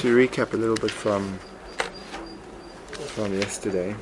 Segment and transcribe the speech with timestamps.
[0.00, 1.38] to recap a little bit from
[3.08, 3.94] from yesterday,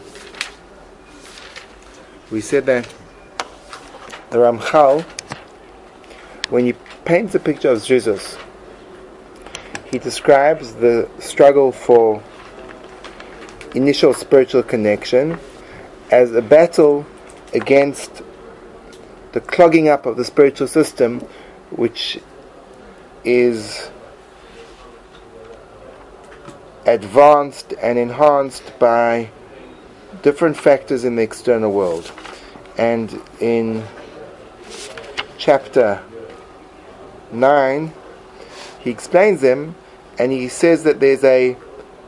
[2.30, 2.88] we said that
[4.30, 5.02] the Ramchal,
[6.50, 6.74] when he
[7.04, 8.38] paints a picture of zerizus,
[9.90, 12.22] he describes the struggle for
[13.74, 15.36] initial spiritual connection
[16.12, 17.04] as a battle
[17.54, 18.22] against
[19.32, 21.18] the clogging up of the spiritual system,
[21.70, 22.20] which
[23.24, 23.90] is
[26.92, 29.30] advanced and enhanced by
[30.22, 32.10] different factors in the external world.
[32.76, 33.84] And in
[35.36, 36.02] chapter
[37.32, 37.92] 9,
[38.80, 39.74] he explains them
[40.18, 41.56] and he says that there's a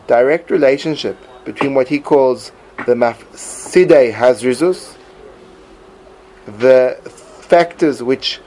[0.07, 2.53] direct relationship between what he calls
[2.87, 4.97] the mafside hazrizus,
[6.47, 8.41] the factors which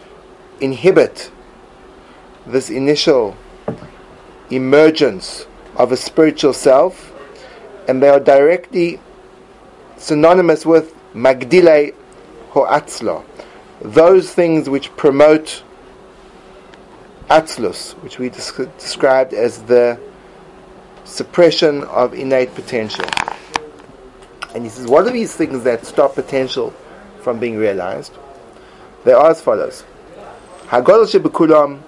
[0.59, 1.31] inhibit
[2.45, 3.35] this initial
[4.49, 7.11] emergence of a spiritual self,
[7.87, 8.99] and they are directly
[9.97, 11.91] synonymous with magdile
[12.51, 13.23] ho'atzlo,
[13.81, 15.63] those things which promote
[17.29, 19.99] atzlus, which we described as the
[21.03, 23.05] suppression of innate potential.
[24.53, 26.71] And he says, what are these things that stop potential
[27.21, 28.13] from being realized?
[29.03, 29.83] They are as follows.
[30.67, 31.81] Hagodol shebekulam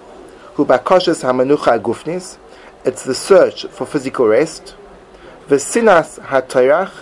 [0.54, 2.38] hu bakoshes hamanucha gufnis
[2.86, 4.76] it's the search for physical rest,
[5.48, 6.92] the sinas hatoyach,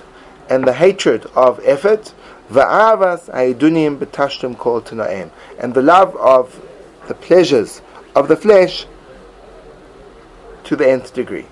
[0.49, 2.15] and the hatred of effort,
[2.51, 6.67] va'avas haidunim betashtum kol tanaim, and the love of
[7.07, 7.83] the pleasures
[8.17, 8.87] of the flesh
[10.65, 11.47] to the nth degree.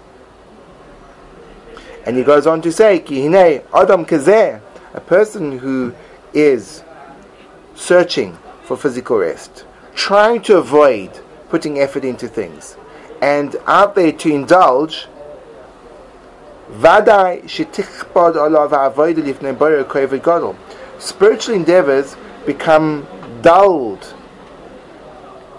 [2.07, 4.61] And he goes on to say, Kihine Adam Kazeh,
[4.95, 5.95] a person who
[6.33, 6.83] is
[7.75, 12.77] searching for physical rest, trying to avoid putting effort into things,
[13.23, 15.07] and out there to indulge,
[20.99, 23.07] Spiritual endeavors become
[23.41, 24.15] dulled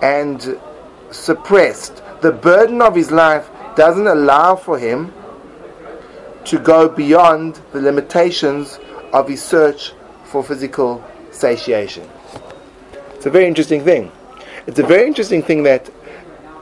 [0.02, 0.60] and
[1.12, 2.04] suppressed.
[2.22, 5.14] The burden of his life doesn't allow for him
[6.46, 8.78] to go beyond the limitations
[9.14, 9.94] of his search
[10.26, 11.02] for physical
[11.32, 12.10] satiation.
[13.14, 14.12] It's a very interesting thing.
[14.68, 15.90] It's a very interesting thing that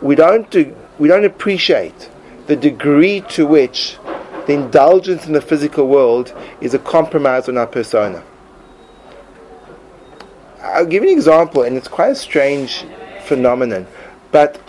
[0.02, 2.12] we don't do, we don't appreciate
[2.46, 3.98] the degree to which
[4.46, 6.32] the indulgence in the physical world
[6.62, 8.24] is a compromise on our persona.
[10.62, 12.86] I'll give you an example, and it's quite a strange
[13.24, 13.88] phenomenon,
[14.32, 14.62] but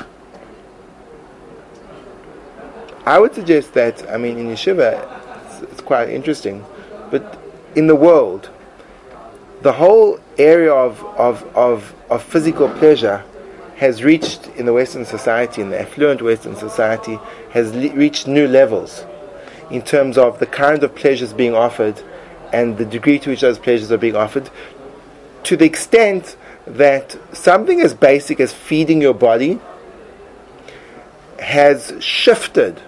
[3.05, 4.91] I would suggest that, I mean, in yeshiva,
[5.45, 6.65] it's, it's quite interesting,
[7.11, 7.39] but
[7.77, 8.49] in the world,
[9.61, 13.23] the whole area of, of, of, of physical pleasure
[13.83, 17.19] has reached in the Western society, in the affluent Western society,
[17.51, 19.05] has le- reached new levels
[19.73, 22.01] in terms of the kind of pleasures being offered
[22.53, 24.49] and the degree to which those pleasures are being offered,
[25.43, 29.59] to the extent that something as basic as feeding your body
[31.41, 32.81] has shifted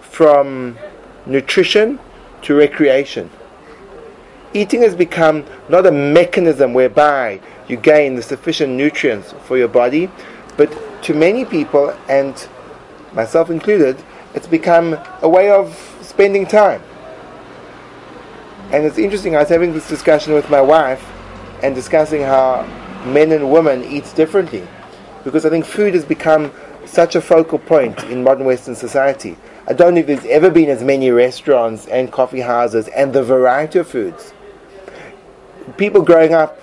[0.00, 0.76] from
[1.24, 2.00] nutrition
[2.42, 3.30] to recreation.
[4.54, 10.10] Eating has become not a mechanism whereby you gain the sufficient nutrients for your body,
[10.56, 12.48] but to many people, and
[13.12, 14.02] myself included,
[14.34, 16.82] it's become a way of spending time.
[18.72, 21.06] And it's interesting, I was having this discussion with my wife
[21.62, 22.62] and discussing how
[23.04, 24.66] men and women eat differently.
[25.24, 26.52] Because I think food has become
[26.84, 29.36] such a focal point in modern Western society.
[29.66, 33.22] I don't know if there's ever been as many restaurants and coffee houses and the
[33.22, 34.32] variety of foods.
[35.76, 36.58] People growing up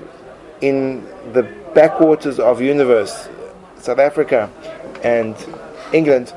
[0.61, 3.29] in the backwaters of universe
[3.79, 4.49] South Africa
[5.03, 5.35] and
[5.93, 6.33] England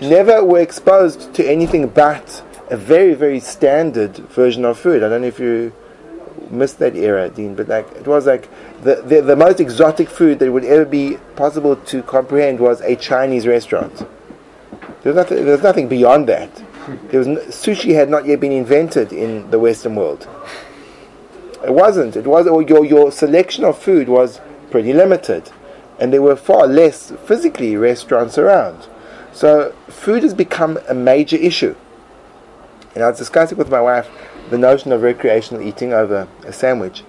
[0.00, 5.02] never were exposed to anything but a very, very standard version of food.
[5.02, 5.72] I don't know if you
[6.50, 8.48] missed that era, Dean, but like it was like
[8.82, 12.96] the, the, the most exotic food that would ever be possible to comprehend was a
[12.96, 14.06] Chinese restaurant.
[15.02, 16.50] There was nothing, nothing beyond that.
[17.08, 20.28] There was no, sushi had not yet been invented in the Western world.
[21.64, 22.16] It wasn't.
[22.16, 24.40] It was or your your selection of food was
[24.70, 25.50] pretty limited
[25.98, 28.86] and there were far less physically restaurants around.
[29.32, 31.74] So food has become a major issue.
[32.94, 34.08] And I was discussing with my wife
[34.50, 37.02] the notion of recreational eating over a sandwich,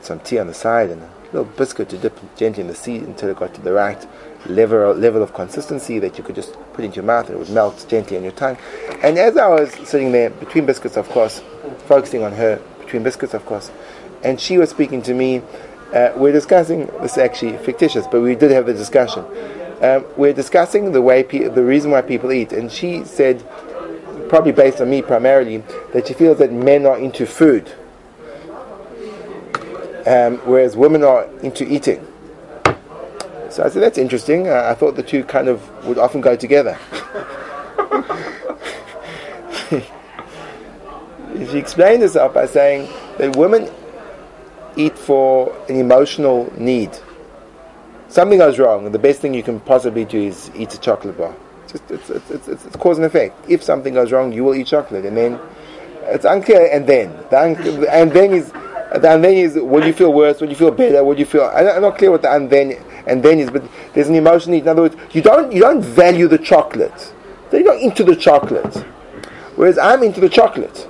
[0.00, 2.96] some tea on the side, and a little biscuit to dip gently in the sea
[2.96, 4.06] until it got to the right
[4.46, 7.50] level, level of consistency that you could just put into your mouth and it would
[7.50, 8.56] melt gently on your tongue.
[9.02, 11.42] And as I was sitting there, between biscuits, of course,
[11.86, 13.70] focusing on her, between biscuits, of course,
[14.22, 15.42] and she was speaking to me
[15.92, 19.24] uh, we're discussing, this is actually fictitious, but we did have the discussion.
[19.82, 23.44] um, we're discussing the way pe- the reason why people eat, and she said,
[24.28, 25.58] probably based on me primarily,
[25.92, 27.72] that she feels that men are into food,
[30.06, 32.06] um, whereas women are into eating.
[33.50, 34.48] So I said that's interesting.
[34.48, 36.76] Uh, I thought the two kind of would often go together.
[41.50, 42.88] she explained herself by saying
[43.18, 43.70] that women
[44.76, 46.90] eat for an emotional need.
[48.08, 51.18] Something goes wrong, and the best thing you can possibly do is eat a chocolate
[51.18, 51.34] bar.
[51.68, 53.48] Just, it's, it's, it's, it's, cause and effect.
[53.48, 55.40] If something goes wrong, you will eat chocolate, and then
[56.02, 56.68] it's unclear.
[56.72, 60.40] And then, the un- and then is, the and then is, will you feel worse?
[60.40, 61.02] Will you feel better?
[61.02, 61.42] Will you feel?
[61.42, 64.62] I'm not clear what the and then and then is, but there's an emotional need.
[64.62, 67.12] In other words, you don't you don't value the chocolate.
[67.50, 68.74] So you're not into the chocolate,
[69.56, 70.88] whereas I'm into the chocolate.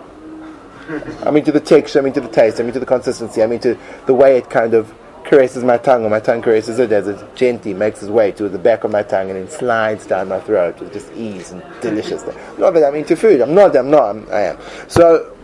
[0.89, 3.47] I'm to the texture, I mean to the taste, I mean to the consistency, I
[3.47, 4.93] mean to the way it kind of
[5.25, 8.49] caresses my tongue, or my tongue caresses it as it gently makes its way to
[8.49, 11.63] the back of my tongue and then slides down my throat with just ease and
[11.81, 12.37] deliciousness.
[12.59, 14.59] Not that I'm into food, I'm not, I'm not, I'm, I am.
[14.89, 15.35] So,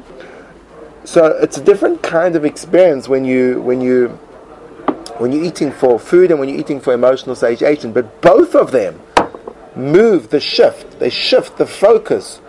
[1.04, 4.08] so it's a different kind of experience when you, when you,
[5.18, 8.72] when you're eating for food and when you're eating for emotional satiation, but both of
[8.72, 9.00] them
[9.74, 12.40] move the shift, they shift the focus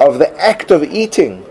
[0.00, 1.44] of the act of eating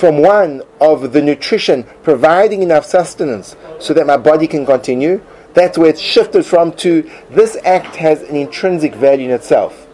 [0.00, 5.20] from one of the nutrition providing enough sustenance so that my body can continue.
[5.52, 9.86] That's where it's shifted from to this act has an intrinsic value in itself.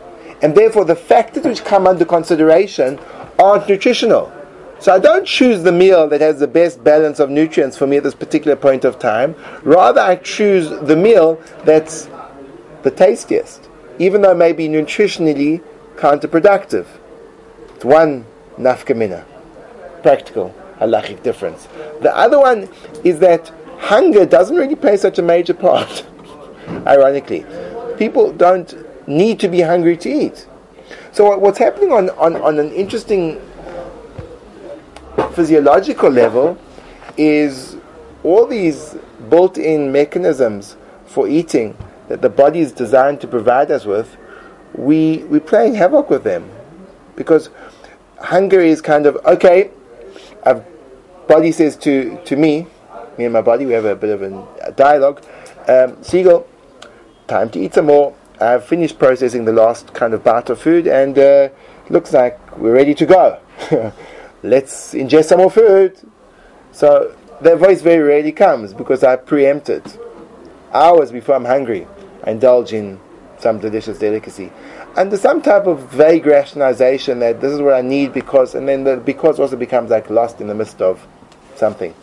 [0.42, 3.00] And therefore, the factors which come under consideration
[3.36, 4.32] aren't nutritional.
[4.78, 7.96] So I don't choose the meal that has the best balance of nutrients for me
[7.96, 9.34] at this particular point of time.
[9.64, 12.08] Rather, I choose the meal that's
[12.84, 13.68] the tastiest,
[13.98, 15.64] even though it may be nutritionally
[15.96, 16.86] counterproductive.
[17.74, 18.24] It's one
[18.56, 19.24] nafkamina
[20.06, 21.66] practical halachic difference.
[22.00, 22.68] The other one
[23.02, 26.06] is that hunger doesn't really play such a major part.
[26.86, 27.44] Ironically,
[27.98, 28.70] people don't
[29.08, 30.46] need to be hungry to eat.
[31.10, 33.40] So what's happening on, on, on an interesting
[35.32, 36.56] physiological level
[37.16, 37.76] is
[38.22, 38.94] all these
[39.28, 40.76] built-in mechanisms
[41.06, 41.76] for eating
[42.06, 44.16] that the body is designed to provide us with,
[44.74, 46.48] we, we're playing havoc with them.
[47.16, 47.50] Because
[48.20, 49.70] hunger is kind of, okay,
[50.46, 50.62] a
[51.26, 52.66] body says to, to me,
[53.19, 55.22] me and my body, we have a bit of a dialogue.
[55.69, 56.46] Um, Siegel,
[57.26, 58.14] time to eat some more.
[58.40, 61.48] I've finished processing the last kind of bite of food, and uh,
[61.88, 63.40] looks like we're ready to go.
[64.43, 65.98] Let's ingest some more food.
[66.72, 69.99] So that voice very rarely comes because I preempt it.
[70.72, 71.87] Hours before I'm hungry,
[72.22, 73.00] I indulge in
[73.38, 74.50] some delicious delicacy
[74.96, 78.84] under some type of vague rationalization that this is what I need because, and then
[78.84, 81.06] the because also becomes like lost in the midst of
[81.54, 81.94] something.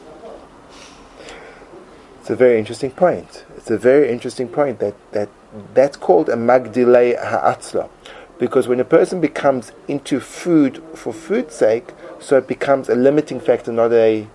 [2.21, 3.45] It's a very interesting point.
[3.57, 5.29] It's a very interesting point that, that
[5.73, 7.89] that's called a magdilei ha'atzla.
[8.39, 13.39] Because when a person becomes into food for food's sake, so it becomes a limiting
[13.39, 14.27] factor, not a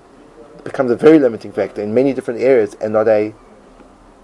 [0.65, 3.33] becomes a very limiting factor in many different areas and not a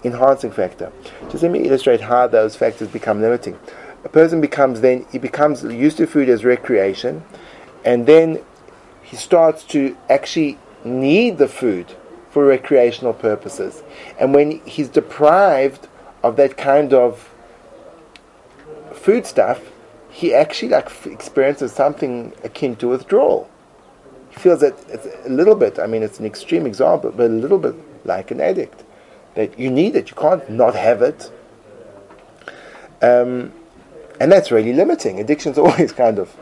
[0.03, 0.91] enhancing factor.
[1.29, 3.57] Just let me illustrate how those factors become limiting
[4.05, 7.23] a person becomes then he becomes used to food as recreation,
[7.83, 8.41] and then
[9.01, 11.93] he starts to actually need the food
[12.29, 13.81] for recreational purposes.
[14.19, 15.87] And when he's deprived
[16.23, 17.29] of that kind of
[18.93, 19.71] food stuff,
[20.09, 23.49] he actually like experiences something akin to withdrawal.
[24.29, 24.75] He feels that
[25.25, 25.79] a little bit.
[25.79, 27.75] I mean, it's an extreme example, but a little bit
[28.05, 28.83] like an addict.
[29.35, 31.31] That you need it, you can't not have it.
[33.01, 33.51] Um,
[34.19, 35.19] and that's really limiting.
[35.19, 36.35] Addiction's are always kind of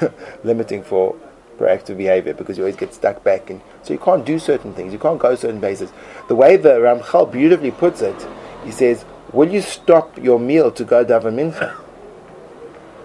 [0.44, 1.16] limiting for
[1.58, 4.92] proactive behavior because you always get stuck back and so you can't do certain things,
[4.92, 5.92] you can't go certain places.
[6.28, 8.26] The way the Ramchal beautifully puts it,
[8.64, 11.74] he says, Will you stop your meal to go daven mincha?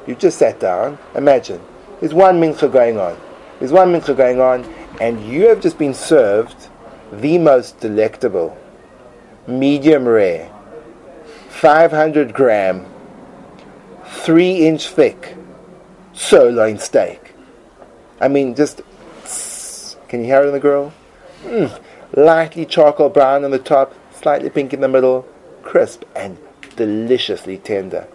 [0.05, 1.61] You just sat down, imagine.
[1.99, 3.17] There's one mincha going on.
[3.59, 4.63] There's one mincha going on,
[4.99, 6.67] and you have just been served
[7.11, 8.57] the most delectable,
[9.47, 10.51] medium rare,
[11.49, 12.85] 500 gram
[14.05, 15.35] three inch thick
[16.13, 17.33] sirloin steak.
[18.19, 18.81] I mean, just
[20.07, 20.93] can you hear it in the grill?
[21.43, 21.81] Mm,
[22.15, 25.27] lightly charcoal brown on the top, slightly pink in the middle,
[25.61, 26.37] crisp and
[26.75, 28.07] deliciously tender.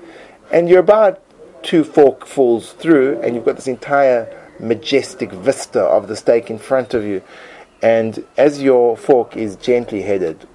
[0.51, 1.23] And you're about
[1.63, 6.95] two forkfuls through, and you've got this entire majestic vista of the steak in front
[6.95, 7.23] of you.
[7.81, 10.47] And as your fork is gently headed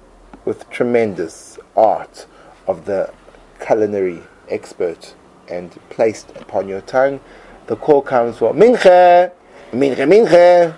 [0.48, 2.24] with tremendous art
[2.66, 3.12] of the
[3.60, 5.14] culinary expert
[5.46, 7.20] and placed upon your tongue,
[7.66, 9.30] the call comes for minche,
[9.72, 10.74] minche, minche,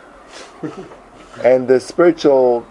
[1.44, 2.66] and the spiritual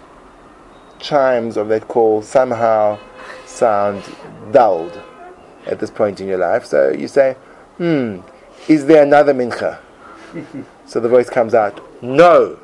[0.99, 2.99] chimes of that call somehow
[3.45, 4.03] sound
[4.51, 5.01] dulled
[5.67, 6.65] at this point in your life.
[6.65, 7.37] So you say,
[7.77, 8.19] hmm,
[8.67, 9.79] is there another mincha?
[10.85, 12.59] so the voice comes out, no.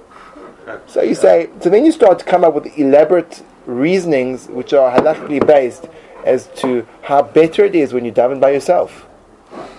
[0.87, 4.95] So you say, so then you start to come up with elaborate reasonings which are
[4.95, 5.87] halakhically based
[6.23, 9.07] as to how better it is when you daven by yourself.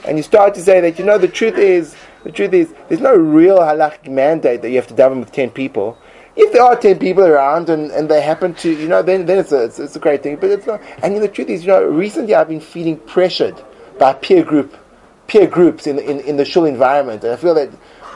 [0.07, 3.01] And you start to say that, you know, the truth is, the truth is, there's
[3.01, 5.99] no real halakhic mandate that you have to daven with 10 people.
[6.37, 9.39] If there are 10 people around and, and they happen to, you know, then, then
[9.39, 10.37] it's, a, it's, it's a great thing.
[10.37, 10.81] But it's not.
[11.03, 13.61] And the truth is, you know, recently I've been feeling pressured
[13.99, 14.77] by peer group,
[15.27, 17.25] peer groups in, in, in the shul environment.
[17.25, 17.71] And I feel that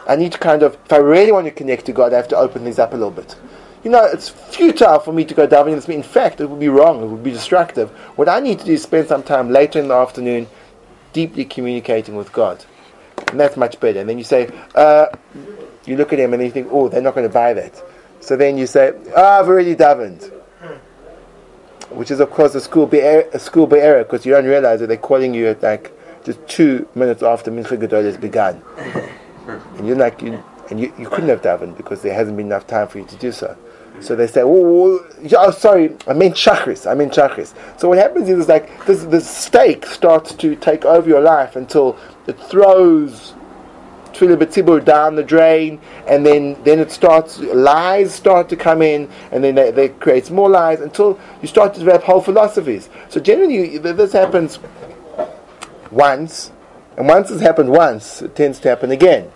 [0.06, 2.28] I need to kind of, if I really want to connect to God, I have
[2.28, 3.36] to open things up a little bit.
[3.82, 5.94] You know, it's futile for me to go davening with me.
[5.94, 7.02] In fact, it would be wrong.
[7.02, 7.88] It would be destructive.
[8.16, 10.48] What I need to do is spend some time later in the afternoon
[11.14, 12.62] deeply communicating with God.
[13.28, 14.00] And that's much better.
[14.00, 15.06] And then you say, uh,
[15.86, 17.82] you look at him and you think, oh, they're not going to buy that.
[18.20, 20.30] So then you say, oh, I've already davened.
[21.88, 24.96] Which is, of course, a school a school error because you don't realize that they're
[24.96, 25.90] calling you at like
[26.24, 28.62] just two minutes after Mincha Gadol has begun.
[29.46, 32.66] and you're like, you, and you, you couldn't have davened because there hasn't been enough
[32.66, 33.56] time for you to do so.
[34.00, 37.54] So they say, oh, oh, sorry, I meant chakris, I meant chakris.
[37.78, 41.98] So what happens is, like, this, this stake starts to take over your life until
[42.26, 43.34] it throws
[44.12, 49.08] Tefillah B'tzibur down the drain, and then, then it starts, lies start to come in,
[49.32, 52.88] and then they, they creates more lies until you start to develop whole philosophies.
[53.08, 54.58] So generally, this happens
[55.90, 56.52] once,
[56.96, 59.30] and once it's happened once, it tends to happen again.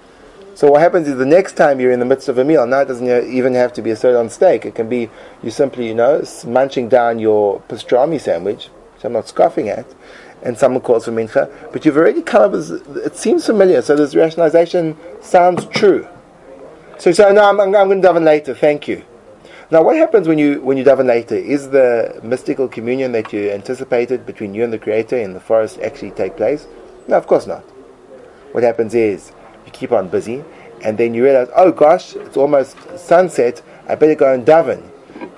[0.55, 2.81] So what happens is the next time you're in the midst of a meal, now
[2.81, 4.65] it doesn't even have to be a sirloin steak.
[4.65, 5.11] It can be
[5.43, 9.87] you simply, you know, munching down your pastrami sandwich, which I'm not scoffing at,
[10.43, 13.97] and someone calls for mincha, but you've already come up with, it seems familiar, so
[13.97, 16.07] this rationalization sounds true.
[16.99, 19.05] So you say, no, I'm, I'm going to daven later, thank you.
[19.71, 21.35] Now, what happens when you when you daven later?
[21.35, 25.81] Is the mystical communion that you anticipated between you and the Creator in the forest
[25.81, 26.67] actually take place?
[27.09, 27.63] No, of course not.
[28.53, 29.33] What happens is
[29.65, 30.45] you keep on busy,
[30.83, 33.63] and then you realize, oh gosh, it's almost sunset.
[33.89, 34.83] I better go and daven,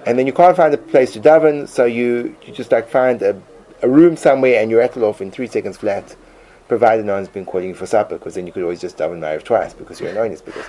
[0.06, 3.23] and then you can't find a place to daven, so you you just like find
[3.23, 3.40] a,
[3.83, 6.16] a room somewhere, and you rattle off in three seconds flat.
[6.68, 9.21] Provided no one's been calling you for supper, because then you could always just daven
[9.21, 10.64] Ma'ariv twice because you're annoying because.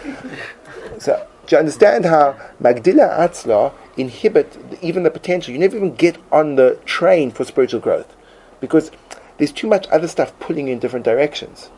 [1.04, 5.54] so do you understand how Magdila Atzla inhibit even the potential?
[5.54, 8.16] You never even get on the train for spiritual growth
[8.60, 8.92] because
[9.38, 11.70] there's too much other stuff pulling you in different directions.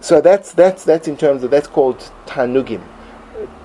[0.00, 2.82] So that's that's that's in terms of that's called tanugim.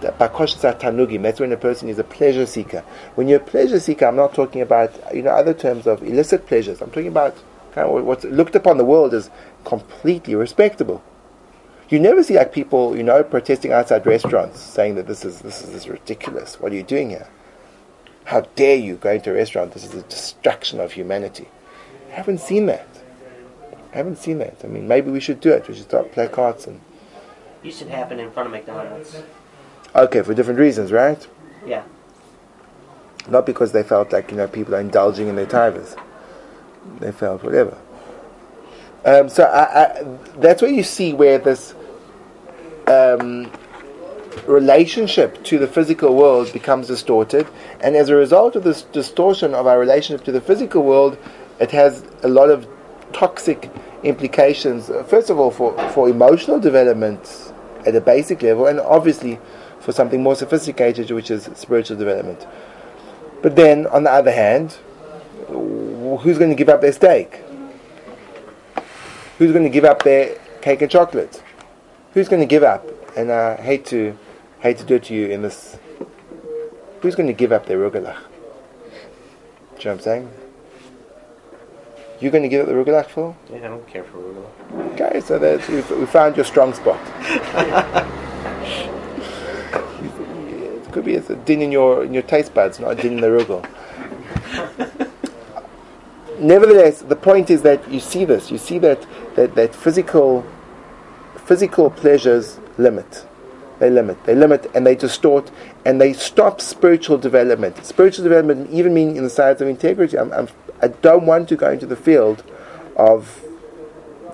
[0.02, 1.22] Bakoshat tanugim.
[1.22, 2.84] That's when a person is a pleasure seeker.
[3.16, 6.48] When you're a pleasure seeker, I'm not talking about you know other terms of illicit
[6.48, 6.82] pleasures.
[6.82, 7.38] I'm talking about
[7.74, 9.30] kind of what's looked upon the world as
[9.64, 11.04] completely respectable.
[11.90, 15.62] You never see like people you know protesting outside restaurants saying that this is this
[15.62, 16.60] is, this is ridiculous.
[16.60, 17.28] What are you doing here?
[18.26, 19.74] How dare you go into a restaurant?
[19.74, 21.50] This is a destruction of humanity.
[22.10, 22.88] I haven't seen that.
[23.94, 24.58] I haven't seen that.
[24.64, 25.68] I mean, maybe we should do it.
[25.68, 26.82] We should start placards and.
[27.62, 29.22] Used to happen in front of McDonald's.
[29.96, 31.26] Okay, for different reasons, right?
[31.66, 31.84] Yeah.
[33.30, 35.96] Not because they felt like you know people are indulging in their tivers.
[37.00, 37.78] They felt whatever.
[39.06, 40.04] Um, so I, I,
[40.38, 41.76] that's where you see where this
[42.88, 43.52] um,
[44.48, 47.48] relationship to the physical world becomes distorted,
[47.80, 51.18] and as a result of this distortion of our relationship to the physical world,
[51.60, 52.68] it has a lot of
[53.14, 53.72] toxic
[54.04, 57.54] implications, uh, first of all, for, for emotional development
[57.86, 59.40] at a basic level, and obviously
[59.80, 62.46] for something more sophisticated, which is spiritual development.
[63.42, 64.78] But then, on the other hand,
[65.48, 67.42] who's going to give up their steak?
[69.38, 71.44] Who's going to give up their cake and chocolate?
[72.14, 72.88] Who's going to give up?
[73.18, 74.18] And I hate to
[74.60, 75.78] hate to do it to you in this.
[77.02, 78.16] Who's going to give up their rugelach?
[78.16, 80.43] Do you know what I'm saying?
[82.24, 83.36] You're going to give it the rugelach for?
[83.52, 84.94] Yeah, I don't care for rugelach.
[84.94, 86.98] Okay, so that's, we, we found your strong spot.
[90.86, 93.16] it could be it's a din in your in your taste buds, not a din
[93.16, 93.68] in the rugel.
[96.40, 98.50] Nevertheless, the point is that you see this.
[98.50, 100.46] You see that that, that physical
[101.36, 103.28] physical pleasures limit.
[103.80, 104.24] They limit.
[104.24, 105.52] They limit and they distort
[105.84, 107.86] and they stop spiritual development.
[107.86, 110.18] Spiritual development even meaning in the sides of integrity.
[110.18, 110.48] I'm, I'm
[110.84, 112.44] I don't want to go into the field
[112.98, 113.42] of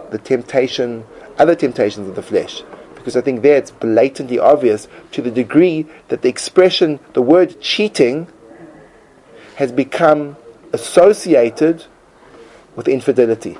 [0.09, 1.05] the temptation,
[1.37, 2.63] other temptations of the flesh,
[2.95, 7.61] because I think there it's blatantly obvious to the degree that the expression, the word
[7.61, 8.27] cheating,
[9.57, 10.37] has become
[10.73, 11.85] associated
[12.75, 13.55] with infidelity,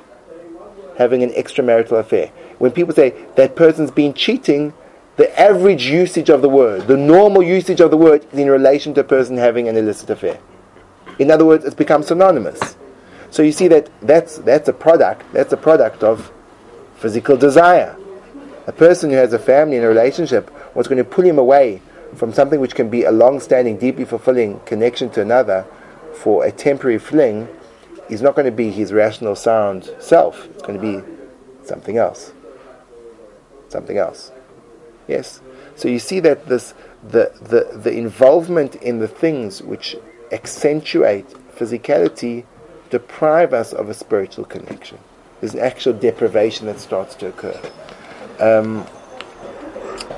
[0.98, 2.32] having an extramarital affair.
[2.58, 4.72] When people say that person's been cheating,
[5.16, 8.94] the average usage of the word, the normal usage of the word, is in relation
[8.94, 10.40] to a person having an illicit affair.
[11.20, 12.76] In other words, it's become synonymous.
[13.30, 16.32] So you see that that's, that's a product, that's a product of
[16.96, 17.94] physical desire.
[18.66, 21.82] A person who has a family and a relationship, what's going to pull him away
[22.14, 25.66] from something which can be a long standing, deeply fulfilling connection to another
[26.14, 27.46] for a temporary fling
[28.08, 30.46] is not going to be his rational, sound self.
[30.46, 31.06] It's going to be
[31.64, 32.32] something else.
[33.68, 34.32] Something else.
[35.06, 35.42] Yes?
[35.76, 36.72] So you see that this
[37.02, 39.96] the, the, the involvement in the things which
[40.32, 42.44] accentuate physicality
[42.90, 44.98] deprive us of a spiritual connection.
[45.40, 47.60] There's an actual deprivation that starts to occur.
[48.38, 48.86] Um,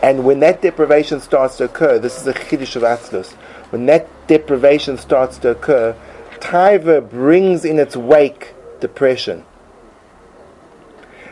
[0.03, 3.33] and when that deprivation starts to occur, this is a chiddush of Atzlus,
[3.71, 5.97] when that deprivation starts to occur,
[6.41, 9.45] Taiva brings in its wake depression.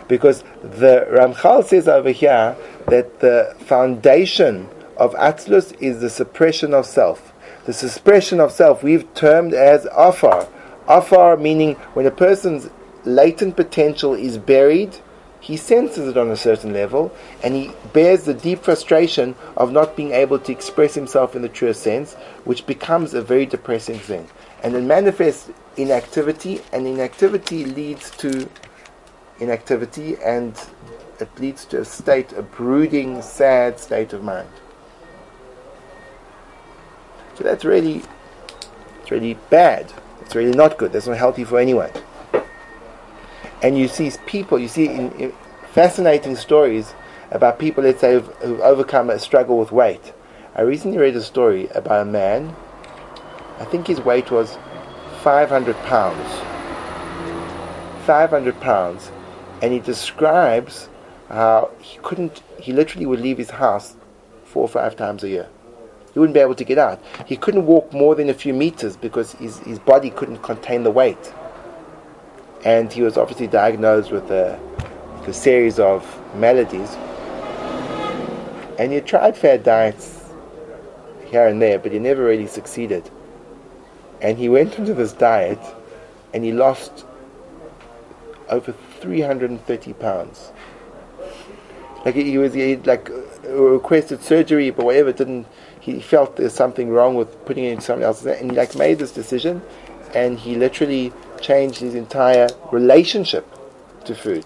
[0.08, 2.56] Because the Ramchal says over here
[2.86, 7.29] that the foundation of Atzlus is the suppression of self.
[7.66, 10.48] The suppression of self we've termed as afar.
[10.88, 12.70] Afar meaning when a person's
[13.04, 14.96] latent potential is buried,
[15.40, 17.12] he senses it on a certain level,
[17.42, 21.48] and he bears the deep frustration of not being able to express himself in the
[21.48, 22.14] truest sense,
[22.44, 24.28] which becomes a very depressing thing.
[24.62, 28.50] And it manifests inactivity, and inactivity leads to
[29.38, 30.54] inactivity, and
[31.18, 34.48] it leads to a state, a brooding, sad state of mind.
[37.40, 38.02] So that's really,
[39.00, 39.92] it's really bad.
[40.20, 40.92] It's really not good.
[40.92, 41.90] That's not healthy for anyone
[43.62, 45.32] and you see people, you see in, in
[45.72, 46.94] fascinating stories
[47.30, 50.12] about people, let's say, who've, who've, overcome a struggle with weight.
[50.54, 52.54] I recently read a story about a man,
[53.58, 54.58] I think his weight was
[55.22, 56.28] 500 pounds.
[58.06, 59.12] 500 pounds.
[59.62, 60.88] And he describes
[61.28, 63.94] how he couldn't, he literally would leave his house
[64.44, 65.48] four or five times a year.
[66.12, 67.00] He wouldn't be able to get out.
[67.26, 70.90] He couldn't walk more than a few meters because his, his body couldn't contain the
[70.90, 71.32] weight
[72.64, 74.58] and he was obviously diagnosed with a,
[75.26, 76.04] a series of
[76.36, 76.90] maladies.
[78.78, 80.30] And he tried fad diets
[81.26, 83.10] here and there, but he never really succeeded.
[84.20, 85.60] And he went into this diet,
[86.34, 87.06] and he lost
[88.48, 90.52] over 330 pounds.
[92.04, 93.10] Like he was, he like
[93.44, 95.46] requested surgery, but whatever didn't.
[95.80, 98.98] He felt there's something wrong with putting it in someone else's, and he like made
[98.98, 99.62] this decision,
[100.14, 103.46] and he literally changed his entire relationship
[104.04, 104.44] to food.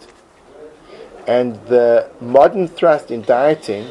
[1.26, 3.88] And the modern thrust in dieting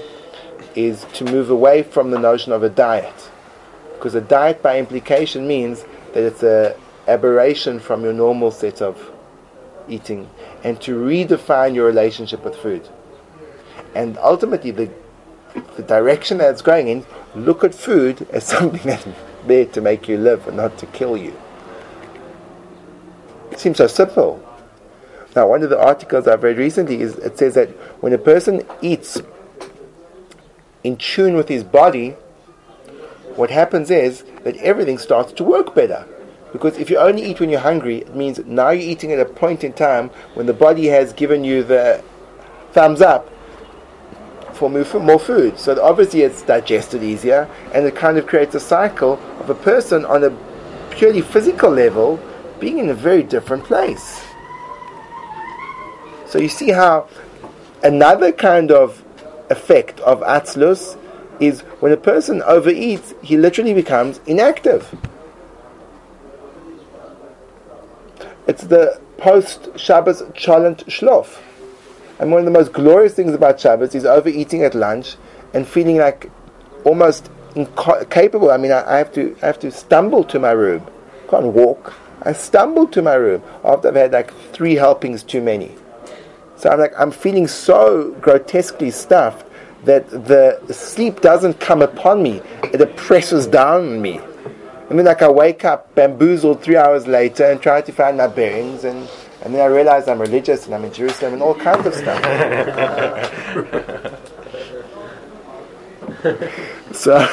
[0.75, 3.29] is to move away from the notion of a diet.
[3.93, 6.75] Because a diet by implication means that it's an
[7.07, 9.11] aberration from your normal set of
[9.87, 10.29] eating
[10.63, 12.87] and to redefine your relationship with food.
[13.95, 14.89] And ultimately, the,
[15.75, 19.05] the direction that it's going in, look at food as something that's
[19.45, 21.35] there to make you live and not to kill you.
[23.51, 24.41] It seems so simple.
[25.35, 27.69] Now, one of the articles I've read recently is it says that
[28.01, 29.21] when a person eats
[30.83, 32.11] in tune with his body,
[33.35, 36.05] what happens is that everything starts to work better.
[36.51, 39.25] Because if you only eat when you're hungry, it means now you're eating at a
[39.25, 42.03] point in time when the body has given you the
[42.73, 43.27] thumbs up
[44.83, 45.59] for more food.
[45.59, 50.05] So obviously it's digested easier, and it kind of creates a cycle of a person
[50.05, 50.31] on a
[50.91, 52.19] purely physical level
[52.59, 54.23] being in a very different place.
[56.27, 57.07] So you see how
[57.83, 59.03] another kind of
[59.49, 60.97] effect of atzlus
[61.39, 64.95] is when a person overeats, he literally becomes inactive.
[68.47, 71.39] It's the post Shabbos cholent shlof.
[72.19, 75.15] And one of the most glorious things about Shabbos is overeating at lunch
[75.53, 76.29] and feeling like
[76.83, 78.51] almost incapable.
[78.51, 80.85] I mean, I, I, have to I have to stumble to my room.
[81.29, 81.93] Can't walk.
[82.21, 85.75] I stumble to my room after I've had like three helpings too many.
[86.55, 89.45] So I'm like, I'm feeling so grotesquely stuffed
[89.83, 92.41] that the sleep doesn't come upon me.
[92.63, 94.21] It oppresses down on me.
[94.93, 98.27] I mean, like I wake up bamboozled three hours later and try to find my
[98.27, 99.09] bearings, and,
[99.41, 102.21] and then I realize I'm religious and I'm in Jerusalem and all kinds of stuff.
[106.93, 107.27] so,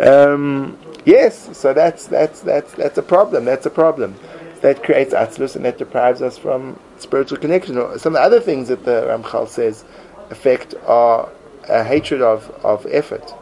[0.32, 3.44] um, Yes, so that's that's that's that's a problem.
[3.44, 4.16] That's a problem.
[4.62, 7.98] That creates atzlus and that deprives us from spiritual connection.
[7.98, 9.84] Some other things that the Ramchal says
[10.30, 11.28] affect our
[11.68, 13.34] hatred of, of effort.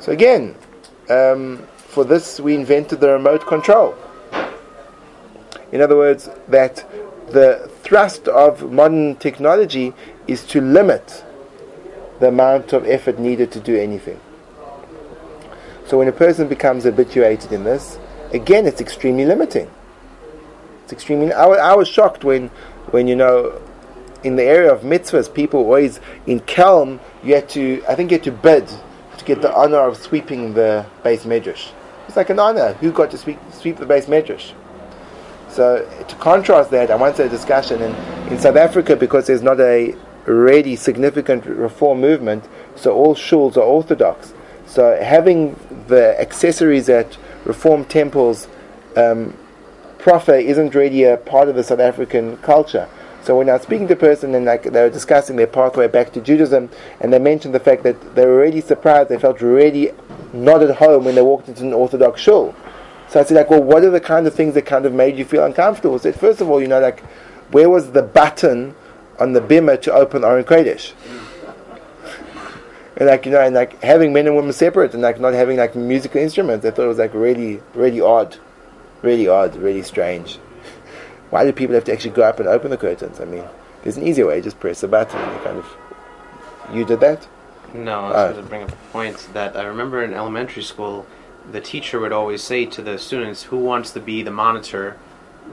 [0.00, 0.56] So again,
[1.08, 3.94] um, for this we invented the remote control.
[5.72, 6.84] In other words, that
[7.30, 9.92] the thrust of modern technology
[10.26, 11.24] is to limit
[12.20, 14.20] the amount of effort needed to do anything.
[15.86, 17.98] So when a person becomes habituated in this,
[18.32, 19.70] again, it's extremely limiting.
[20.84, 21.32] It's extremely.
[21.32, 22.48] I, was shocked when,
[22.90, 23.60] when you know,
[24.22, 27.82] in the area of mitzvahs, people always in Kelm you had to.
[27.88, 28.68] I think you had to bid
[29.24, 31.70] to get the honor of sweeping the beis medrash.
[32.06, 32.74] It's like an honor.
[32.74, 34.52] Who got to sweep, sweep the beis medrash?
[35.48, 37.94] So to contrast that, I once had a discussion in,
[38.32, 39.94] in South Africa because there's not a
[40.26, 42.44] really significant reform movement,
[42.76, 44.32] so all shuls are orthodox.
[44.66, 45.56] So having
[45.86, 48.48] the accessories at reform temples
[48.96, 49.36] um,
[49.98, 52.88] proffer isn't really a part of the South African culture.
[53.24, 55.88] So when I was speaking to a person and like they were discussing their pathway
[55.88, 56.68] back to Judaism,
[57.00, 59.92] and they mentioned the fact that they were really surprised, they felt really
[60.34, 62.54] not at home when they walked into an Orthodox shul.
[63.08, 65.16] So I said, like, well, what are the kind of things that kind of made
[65.16, 65.94] you feel uncomfortable?
[65.94, 67.00] I said, first of all, you know, like,
[67.50, 68.74] where was the button
[69.18, 70.92] on the bimah to open Aron Kodesh?
[72.96, 75.56] and like, you know, and like having men and women separate and like not having
[75.56, 78.36] like musical instruments, I thought it was like really, really odd.
[79.00, 80.38] Really odd, really strange.
[81.34, 83.18] Why do people have to actually go up and open the curtains?
[83.20, 83.42] I mean,
[83.82, 85.66] there's an easier way, just press a button and you kind of.
[86.72, 87.26] You did that?
[87.74, 88.26] No, I Oh.
[88.28, 91.06] was going to bring up a point that I remember in elementary school,
[91.50, 94.94] the teacher would always say to the students, "Who wants to be the monitor?"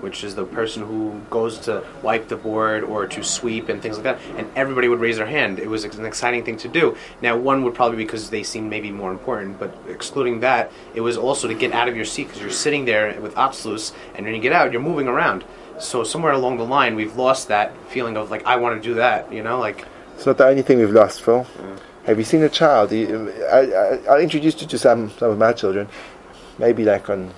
[0.02, 3.98] Which is the person who goes to wipe the board or to sweep and things
[3.98, 5.60] like that, and everybody would raise their hand.
[5.60, 6.96] It was an exciting thing to do.
[7.22, 11.18] Now, one would probably because they seemed maybe more important, but excluding that, it was
[11.18, 14.34] also to get out of your seat because you're sitting there with atzlus, and when
[14.36, 15.44] you get out, you're moving around.
[15.82, 18.96] So somewhere along the line, we've lost that feeling of like I want to do
[18.96, 21.46] that, you know, like It's not the only thing we've lost, Phil.
[22.06, 22.92] Have you seen a child?
[22.92, 25.88] You- I, I, I'll introduce you to some, some of my children,
[26.58, 27.34] maybe like on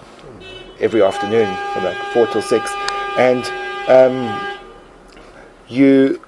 [0.80, 2.72] every afternoon from like four till six,
[3.18, 3.44] and
[3.88, 4.58] um,
[5.68, 6.22] you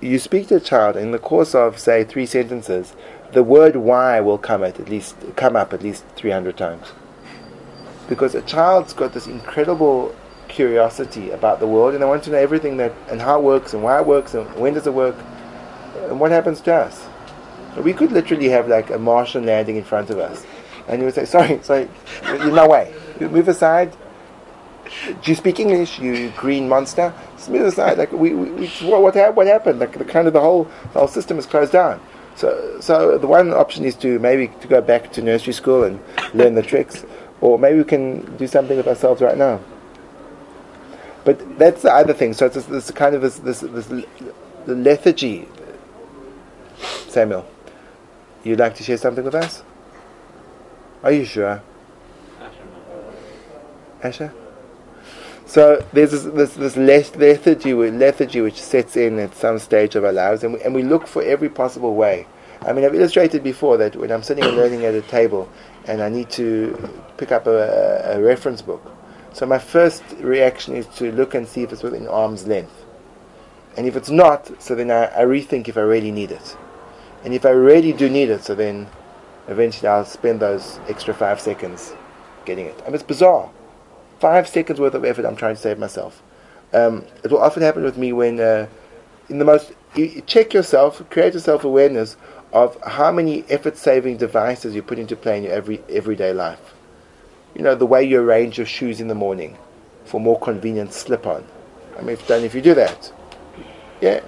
[0.00, 2.94] you speak to a child in the course of say three sentences,
[3.32, 6.92] the word "why" will come at at least come up at least three hundred times,
[8.08, 10.14] because a child's got this incredible
[10.50, 13.72] curiosity about the world, and they want to know everything that and how it works
[13.72, 15.16] and why it works and when does it work
[16.08, 17.06] and what happens to us?
[17.76, 20.44] We could literally have like a Martian landing in front of us,
[20.88, 21.88] and you would say, "Sorry, sorry,
[22.24, 22.92] you're no way.
[23.20, 23.92] You move aside.
[25.06, 26.00] Do you speak English?
[26.00, 27.14] You green monster.
[27.48, 27.96] Move aside.
[27.96, 29.78] Like we, we, we what, what, what happened?
[29.78, 32.00] Like the kind of the whole the whole system is closed down.
[32.34, 36.00] So, so the one option is to maybe to go back to nursery school and
[36.34, 37.04] learn the tricks,
[37.40, 39.60] or maybe we can do something with ourselves right now.
[41.24, 42.32] But that's the other thing.
[42.32, 43.90] So it's this, kind of this this, this
[44.66, 45.46] lethargy
[47.08, 47.46] Samuel,
[48.44, 49.62] you'd like to share something with us?
[51.02, 51.62] Are you sure?
[54.02, 54.32] Asha?
[55.46, 60.04] So there's this, this, this leth- lethargy, lethargy which sets in at some stage of
[60.04, 62.26] our lives, and we, and we look for every possible way.
[62.62, 65.48] I mean, I've illustrated before that when I'm sitting and learning at a table
[65.86, 68.92] and I need to pick up a, a reference book.
[69.32, 72.84] So my first reaction is to look and see if it's within arm's length.
[73.76, 76.56] And if it's not, so then I, I rethink if I really need it.
[77.24, 78.88] And if I really do need it, so then
[79.46, 81.94] eventually I'll spend those extra five seconds
[82.44, 82.82] getting it.
[82.84, 83.50] And it's bizarre.
[84.18, 86.22] Five seconds worth of effort I'm trying to save myself.
[86.72, 88.66] Um, it will often happen with me when, uh,
[89.28, 92.16] in the most, you, check yourself, create a self awareness
[92.52, 96.74] of how many effort saving devices you put into play in your every, everyday life.
[97.54, 99.58] You know, the way you arrange your shoes in the morning
[100.04, 101.46] for more convenient slip on.
[101.98, 103.12] I mean, if, then if you do that,
[104.00, 104.20] yeah.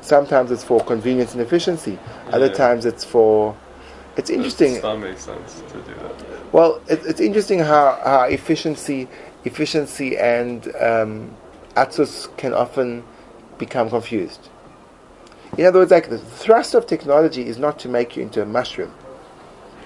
[0.00, 1.98] Sometimes it's for convenience and efficiency.
[2.32, 3.56] Other times it's for.
[4.16, 4.80] It's interesting.
[4.80, 6.52] That makes sense to do that.
[6.52, 9.08] Well, it, it's interesting how, how efficiency,
[9.44, 11.34] efficiency and um,
[12.36, 13.04] can often
[13.58, 14.50] become confused.
[15.56, 18.46] In other words, like the thrust of technology is not to make you into a
[18.46, 18.92] mushroom.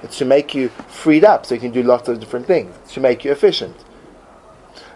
[0.07, 2.75] To make you freed up so you can do lots of different things.
[2.92, 3.77] To make you efficient.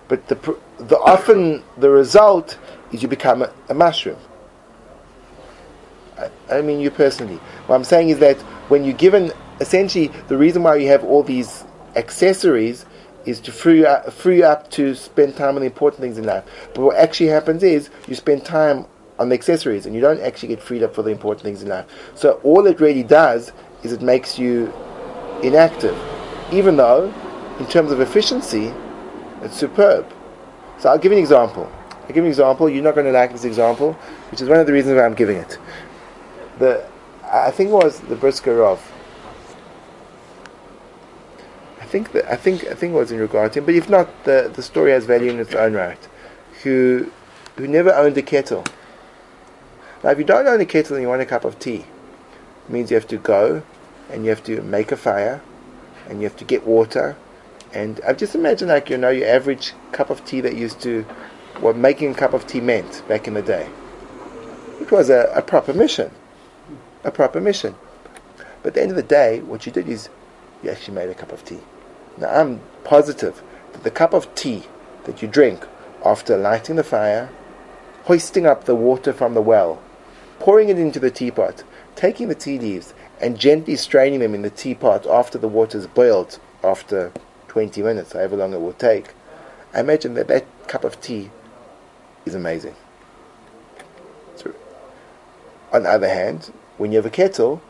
[0.09, 2.59] But the, the often the result
[2.93, 4.19] is you become a, a mushroom.
[6.19, 7.37] I, I mean you personally.
[7.67, 8.37] What I'm saying is that
[8.69, 12.87] when you're given, essentially, the reason why you have all these accessories
[13.25, 16.19] is to free you up, free you up to spend time on the important things
[16.19, 16.45] in life.
[16.75, 18.87] But what actually happens is you spend time
[19.19, 21.69] on the accessories and you don't actually get freed up for the important things in
[21.69, 21.87] life.
[22.15, 24.73] So all it really does is it makes you
[25.43, 25.99] inactive,
[26.53, 27.13] even though,
[27.59, 28.73] in terms of efficiency,
[29.43, 30.07] it's superb.
[30.79, 31.71] So I'll give you an example.
[32.03, 32.69] I'll give you an example.
[32.69, 33.93] You're not going to like this example,
[34.31, 35.59] which is one of the reasons why I'm giving it.
[36.59, 36.87] The
[37.25, 38.81] I think it was the Briskerov.
[41.81, 43.89] I think that I think I think it was in regard to him, but if
[43.89, 46.09] not, the the story has value in its own right.
[46.63, 47.11] Who
[47.57, 48.65] who never owned a kettle.
[50.03, 51.85] Now, if you don't own a kettle and you want a cup of tea,
[52.69, 53.63] means you have to go
[54.11, 55.41] and you have to make a fire
[56.09, 57.17] and you have to get water
[57.73, 61.03] And I just imagine like you know your average cup of tea that used to
[61.61, 63.69] what making a cup of tea meant back in the day.
[64.81, 66.11] It was a, a proper mission.
[67.05, 67.77] A proper mission.
[68.63, 70.09] But at the end of the day, what you did is
[70.63, 71.61] you actually made a cup of tea.
[72.19, 73.43] Now I'm positive
[73.73, 74.65] that the cup of tea
[75.05, 75.67] that you drink
[76.05, 77.31] after lighting the fire,
[78.05, 79.81] hoisting up the water from the well,
[80.41, 81.63] pouring it into the teapot,
[81.95, 86.39] taking the tea leaves, and gently straining them in the teapot after the water's boiled
[86.65, 87.13] after
[87.49, 89.15] 20 minutes, however long it will take,
[89.75, 91.31] I imagine that that cup of tea
[92.25, 92.75] is amazing.
[95.73, 97.63] On the other hand, when you have a kettle,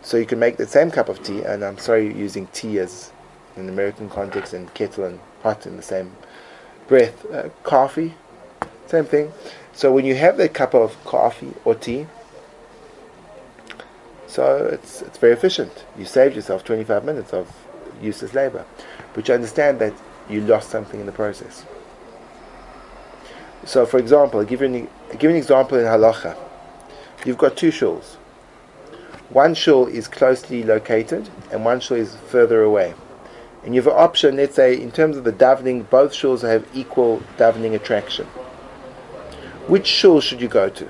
[0.00, 3.12] so you can make the same cup of tea, and I'm sorry using tea as
[3.56, 6.16] in American context and kettle and pot in the same
[6.88, 7.30] breath.
[7.30, 8.14] Uh, coffee,
[8.86, 9.32] same thing.
[9.74, 12.06] So when you have that cup of coffee or tea,
[14.32, 15.84] so it's it's very efficient.
[15.98, 17.54] You saved yourself 25 minutes of
[18.00, 18.64] useless labor,
[19.12, 19.92] but you understand that
[20.26, 21.66] you lost something in the process.
[23.66, 26.34] So, for example, I'll give you an, give you an example in halacha.
[27.26, 28.14] You've got two shuls.
[29.28, 32.94] One shul is closely located, and one shul is further away.
[33.64, 36.66] And you have an option, let's say, in terms of the davening, both shuls have
[36.74, 38.26] equal davening attraction.
[39.68, 40.88] Which shul should you go to?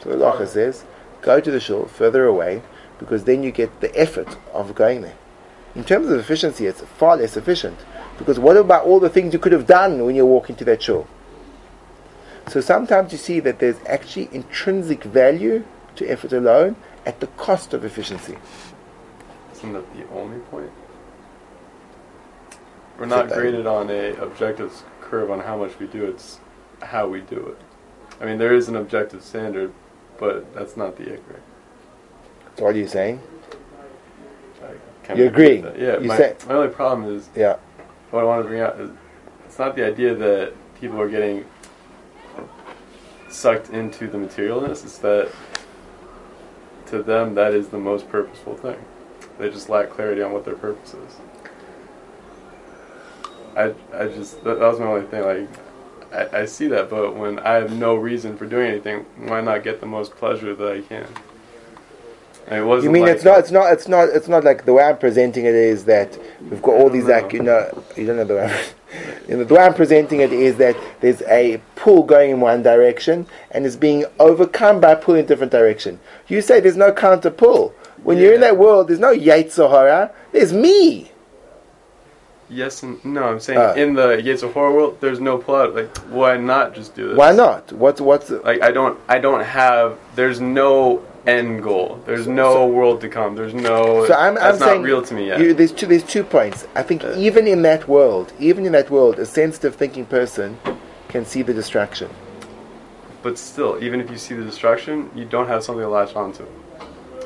[0.00, 0.84] So the halacha says,
[1.22, 2.62] go to the shul further away,
[3.00, 5.16] because then you get the effort of going there.
[5.74, 7.78] In terms of efficiency, it's far less efficient.
[8.18, 10.82] Because what about all the things you could have done when you walk into that
[10.82, 11.08] shul?
[12.48, 15.64] So sometimes you see that there's actually intrinsic value
[15.96, 18.36] to effort alone at the cost of efficiency.
[19.52, 20.70] Isn't that the only point?
[22.98, 26.04] We're not graded on a objective curve on how much we do.
[26.04, 26.38] It's
[26.82, 27.58] how we do it.
[28.20, 29.72] I mean, there is an objective standard,
[30.18, 31.40] but that's not the ikar.
[32.56, 33.20] So what are you saying?
[35.16, 35.58] You agree?
[35.76, 35.98] Yeah.
[35.98, 37.56] You my, say, my only problem is yeah.
[38.10, 38.90] What I want to bring out is
[39.46, 41.44] it's not the idea that people are getting
[43.28, 44.84] sucked into the materialness.
[44.84, 45.32] It's that
[46.86, 48.76] to them that is the most purposeful thing.
[49.38, 51.16] They just lack clarity on what their purpose is.
[53.56, 55.22] I I just that, that was my only thing.
[55.22, 55.48] Like
[56.12, 59.62] I, I see that, but when I have no reason for doing anything, why not
[59.62, 61.06] get the most pleasure that I can?
[62.50, 63.38] It wasn't you mean like it's not?
[63.38, 63.72] It's not.
[63.72, 64.08] It's not.
[64.08, 66.18] It's not like the way I'm presenting it is that
[66.50, 67.12] we've got all these know.
[67.12, 68.44] like you know you don't know the way.
[68.44, 68.64] I'm,
[69.28, 72.62] you know, the way I'm presenting it is that there's a pull going in one
[72.62, 76.00] direction and it's being overcome by pull in a different direction.
[76.26, 77.74] You say there's no counter pull.
[78.02, 80.12] When you're in that world, there's no Yetzirah.
[80.32, 81.12] There's me.
[82.48, 83.24] Yes and no.
[83.24, 83.74] I'm saying Uh.
[83.76, 85.74] in the Horror world, there's no plot.
[85.74, 87.16] Like, why not just do this?
[87.16, 87.72] Why not?
[87.72, 88.98] What's what's Like, I don't.
[89.08, 89.98] I don't have.
[90.16, 92.00] There's no end goal.
[92.06, 93.36] There's no world to come.
[93.36, 94.06] There's no.
[94.06, 95.40] So I'm, that's I'm not saying real to me yet.
[95.40, 95.86] You, there's two.
[95.86, 96.66] There's two points.
[96.74, 97.14] I think Uh.
[97.16, 100.58] even in that world, even in that world, a sensitive thinking person
[101.08, 102.08] can see the distraction.
[103.22, 106.46] but still, even if you see the distraction, you don't have something to latch onto.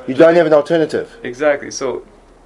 [0.07, 1.07] You don't have an alternative.
[1.23, 1.71] Exactly.
[1.71, 2.03] So,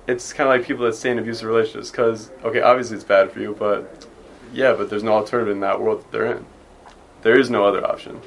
[0.07, 1.89] it's kind of like people that stay in abusive relationships.
[1.91, 4.05] Because okay, obviously it's bad for you, but
[4.53, 6.45] yeah, but there's no alternative in that world that they're in.
[7.23, 8.21] There is no other option.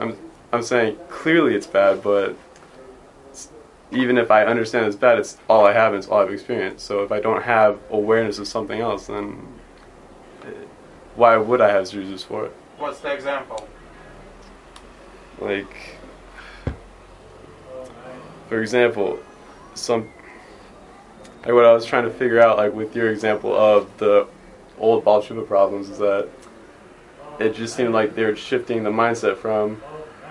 [0.00, 0.16] I'm
[0.52, 2.30] I'm saying clearly it's bad, but
[3.30, 3.48] it's-
[3.90, 6.86] even if I understand it's bad, it's all I have and it's all I've experienced.
[6.86, 9.46] So if I don't have awareness of something else, then
[10.44, 10.48] eh,
[11.16, 12.52] why would I have zerizus for it?
[12.78, 13.66] What's the example?
[15.40, 15.96] Like,
[18.48, 19.18] for example,
[19.74, 20.10] some
[21.44, 24.26] like what I was trying to figure out, like with your example of the
[24.78, 26.28] old Baal Tshuva problems, is that
[27.40, 29.82] it just seemed like they were shifting the mindset from,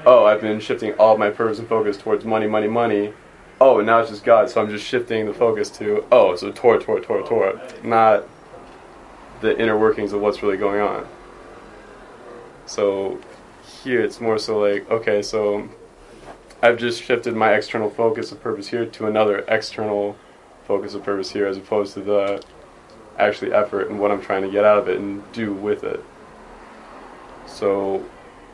[0.06, 3.14] oh, I've been shifting all my purpose and focus towards money, money, money.
[3.60, 6.52] Oh, and now it's just God, so I'm just shifting the focus to, oh, so
[6.52, 8.24] Torah, Torah, Torah, Torah, not
[9.42, 11.08] the inner workings of what's really going on.
[12.66, 13.20] So
[13.84, 15.70] here it's more so like, okay, so
[16.62, 20.16] I've just shifted my external focus of purpose here to another external
[20.66, 22.44] focus of purpose here as opposed to the
[23.18, 26.04] actually effort and what I'm trying to get out of it and do with it.
[27.46, 28.06] So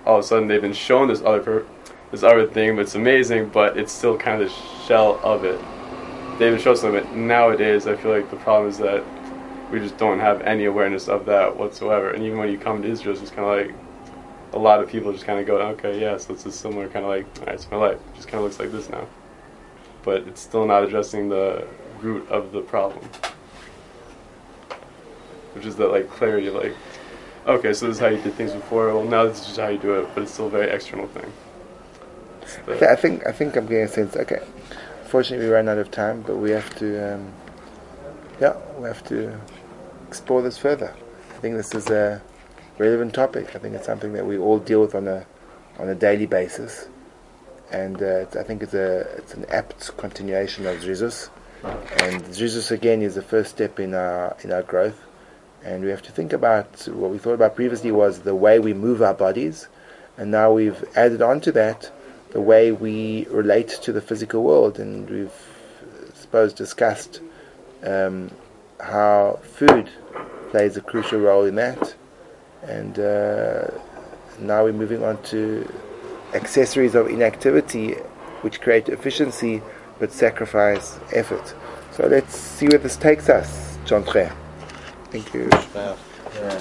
[0.08, 1.66] all of a sudden they've been shown this other pur-
[2.12, 5.60] this other thing, but it's amazing, but it's still kind of the shell of it.
[6.40, 9.04] They've been shown something, but nowadays I feel like the problem is that
[9.70, 12.12] we just don't have any awareness of that whatsoever.
[12.12, 13.76] And even when you come to Israel, it's just kind of like
[14.54, 17.04] a lot of people just kind of go, okay, yeah, so it's a similar kind
[17.04, 17.98] of like, all right, it's my life.
[17.98, 19.06] It just kind of looks like this now.
[20.04, 21.68] But it's still not addressing the
[22.00, 23.04] root of the problem.
[25.54, 26.76] Which is that like clarity of like,
[27.48, 28.94] okay, so this is how you did things before.
[28.94, 31.08] Well, now this is just how you do it, but it's still a very external
[31.08, 31.32] thing.
[32.68, 34.16] It's I think I think I'm getting a sense.
[34.16, 34.42] Okay,
[35.06, 37.34] fortunately we ran out of time, but we have to um,
[38.40, 39.40] yeah, we have to
[40.08, 40.94] explore this further.
[41.32, 42.22] I think this is a
[42.78, 43.56] relevant topic.
[43.56, 45.26] I think it's something that we all deal with on a
[45.80, 46.88] on a daily basis,
[47.72, 51.30] and uh, I think it's a it's an apt continuation of zerizus.
[51.64, 55.00] And zerizus again is the first step in our in our growth,
[55.64, 58.74] and we have to think about what we thought about previously was the way we
[58.74, 59.68] move our bodies,
[60.18, 61.92] and now we've added on to that
[62.32, 65.32] the way we relate to the physical world, and we've
[66.10, 67.22] I suppose discussed
[67.84, 68.32] um,
[68.80, 69.90] how food
[70.52, 71.96] plays a crucial role in that,
[72.64, 73.68] and uh,
[74.40, 75.72] now we're moving on to
[76.34, 77.94] accessories of inactivity
[78.42, 79.62] which create efficiency
[80.00, 81.56] but sacrifice effort.
[81.92, 84.04] So let's see where this takes us, John
[85.12, 85.60] Thank you.
[86.34, 86.56] Yeah.